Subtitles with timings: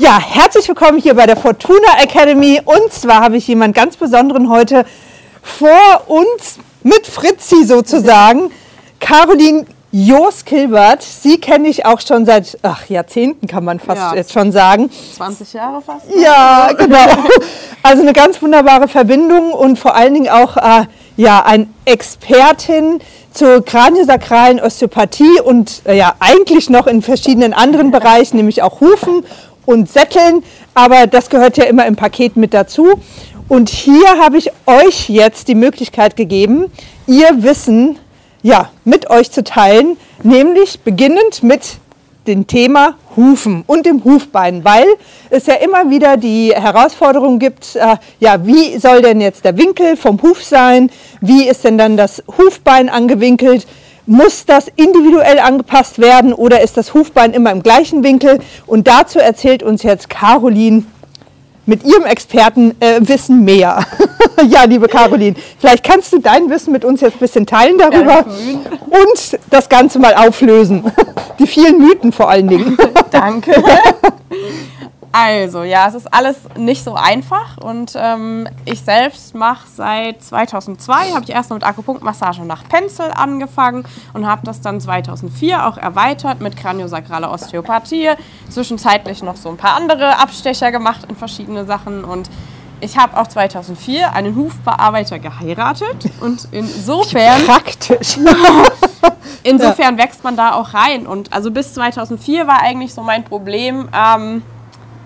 [0.00, 2.60] Ja, herzlich willkommen hier bei der Fortuna Academy.
[2.64, 4.84] Und zwar habe ich jemanden ganz Besonderen heute
[5.42, 8.52] vor uns mit Fritzi sozusagen.
[9.00, 11.02] Caroline Jos Kilbert.
[11.02, 14.14] Sie kenne ich auch schon seit ach, Jahrzehnten, kann man fast Ja.
[14.14, 14.88] jetzt schon sagen.
[15.16, 16.06] 20 Jahre fast.
[16.14, 16.98] Ja, genau.
[17.82, 20.84] Also eine ganz wunderbare Verbindung und vor allen Dingen auch äh,
[21.16, 23.00] ja, ein Expertin
[23.34, 29.24] zur kraniosakralen Osteopathie und äh, ja, eigentlich noch in verschiedenen anderen Bereichen, nämlich auch Hufen
[29.68, 30.42] und Sätteln.
[30.72, 32.98] Aber das gehört ja immer im Paket mit dazu.
[33.48, 36.72] Und hier habe ich euch jetzt die Möglichkeit gegeben,
[37.06, 37.98] ihr Wissen
[38.42, 41.78] ja, mit euch zu teilen, nämlich beginnend mit
[42.26, 44.86] dem Thema Hufen und dem Hufbein, weil
[45.28, 49.96] es ja immer wieder die Herausforderung gibt, äh, ja, wie soll denn jetzt der Winkel
[49.96, 50.90] vom Huf sein?
[51.20, 53.66] Wie ist denn dann das Hufbein angewinkelt?
[54.10, 58.38] Muss das individuell angepasst werden oder ist das Hufbein immer im gleichen Winkel?
[58.66, 60.84] Und dazu erzählt uns jetzt Caroline
[61.66, 63.84] mit ihrem Expertenwissen äh, Wissen mehr.
[64.48, 68.24] ja, liebe Caroline, vielleicht kannst du dein Wissen mit uns jetzt ein bisschen teilen darüber
[68.24, 70.90] und das Ganze mal auflösen.
[71.38, 72.78] Die vielen Mythen vor allen Dingen.
[73.10, 73.62] Danke.
[75.10, 81.12] Also, ja, es ist alles nicht so einfach und ähm, ich selbst mache seit 2002,
[81.12, 86.40] habe ich erst mit Akupunktmassage nach Pencil angefangen und habe das dann 2004 auch erweitert
[86.40, 88.10] mit kraniosakraler Osteopathie,
[88.50, 92.28] zwischenzeitlich noch so ein paar andere Abstecher gemacht in verschiedene Sachen und
[92.80, 98.18] ich habe auch 2004 einen Hufbearbeiter geheiratet und insofern Praktisch.
[99.42, 101.06] Insofern wächst man da auch rein.
[101.06, 104.42] Und also bis 2004 war eigentlich so mein Problem, ähm,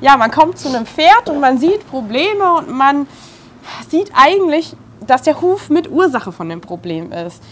[0.00, 3.06] ja, man kommt zu einem Pferd und man sieht Probleme und man
[3.88, 7.42] sieht eigentlich, dass der Huf mit Ursache von dem Problem ist.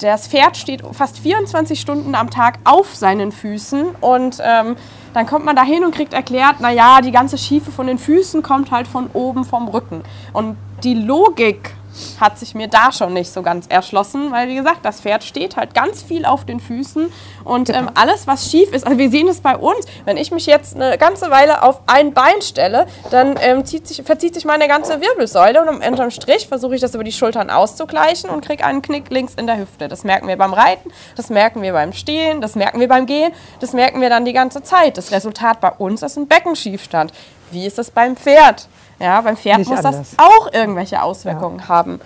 [0.00, 4.76] Das Pferd steht fast 24 Stunden am Tag auf seinen Füßen und ähm,
[5.12, 8.42] dann kommt man da hin und kriegt erklärt, naja, die ganze Schiefe von den Füßen
[8.42, 10.02] kommt halt von oben vom Rücken.
[10.32, 11.74] Und die Logik
[12.20, 15.56] hat sich mir da schon nicht so ganz erschlossen, weil wie gesagt, das Pferd steht
[15.56, 17.12] halt ganz viel auf den Füßen
[17.44, 20.46] und ähm, alles, was schief ist, also wir sehen es bei uns, wenn ich mich
[20.46, 24.68] jetzt eine ganze Weile auf ein Bein stelle, dann ähm, zieht sich, verzieht sich meine
[24.68, 28.64] ganze Wirbelsäule und am unterm Strich versuche ich das über die Schultern auszugleichen und kriege
[28.64, 29.88] einen Knick links in der Hüfte.
[29.88, 33.32] Das merken wir beim Reiten, das merken wir beim Stehen, das merken wir beim Gehen,
[33.60, 34.96] das merken wir dann die ganze Zeit.
[34.96, 37.12] Das Resultat bei uns ist ein Beckenschiefstand.
[37.50, 38.68] Wie ist das beim Pferd?
[38.98, 40.10] Ja, beim Pferd Nicht muss anders.
[40.16, 42.00] das auch irgendwelche Auswirkungen haben.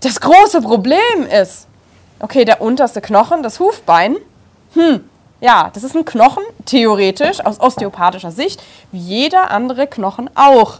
[0.00, 1.66] Das große Problem ist,
[2.20, 4.16] okay, der unterste Knochen, das Hufbein,
[4.74, 5.08] hm,
[5.40, 8.62] ja, das ist ein Knochen, theoretisch, aus osteopathischer Sicht,
[8.92, 10.78] wie jeder andere Knochen auch.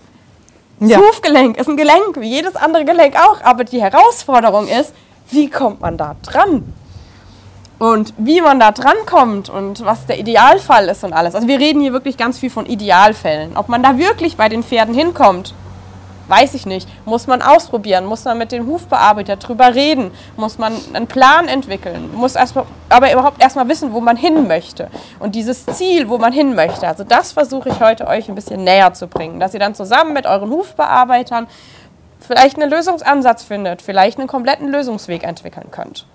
[0.80, 0.98] Das Ja.
[0.98, 4.92] Hufgelenk ist ein Gelenk, wie jedes andere Gelenk auch, aber die Herausforderung ist,
[5.30, 6.72] wie kommt man da dran?
[7.78, 11.34] Und wie man da dran kommt und was der Idealfall ist und alles.
[11.34, 13.56] Also wir reden hier wirklich ganz viel von Idealfällen.
[13.56, 15.54] Ob man da wirklich bei den Pferden hinkommt,
[16.28, 16.88] weiß ich nicht.
[17.04, 22.10] Muss man ausprobieren, muss man mit dem Hufbearbeiter drüber reden, muss man einen Plan entwickeln,
[22.14, 24.88] muss erstmal, aber überhaupt erstmal wissen, wo man hin möchte.
[25.18, 28.64] Und dieses Ziel, wo man hin möchte, also das versuche ich heute euch ein bisschen
[28.64, 31.46] näher zu bringen, dass ihr dann zusammen mit euren Hufbearbeitern
[32.20, 36.06] vielleicht einen Lösungsansatz findet, vielleicht einen kompletten Lösungsweg entwickeln könnt.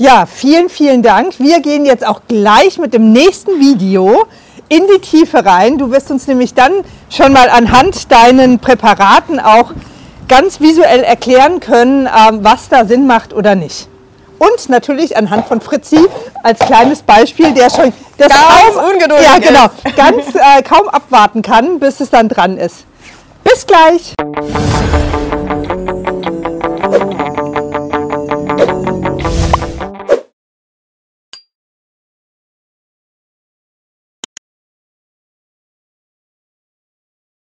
[0.00, 1.34] Ja, vielen, vielen Dank.
[1.40, 4.24] Wir gehen jetzt auch gleich mit dem nächsten Video
[4.70, 5.76] in die Tiefe rein.
[5.76, 6.72] Du wirst uns nämlich dann
[7.10, 9.72] schon mal anhand deinen Präparaten auch
[10.26, 13.88] ganz visuell erklären können, ähm, was da Sinn macht oder nicht.
[14.38, 15.98] Und natürlich anhand von Fritzi
[16.42, 19.96] als kleines Beispiel, der schon das Ganz kaum, ungeduldig ja, genau, ist.
[19.96, 22.86] ganz äh, kaum abwarten kann, bis es dann dran ist.
[23.44, 24.14] Bis gleich.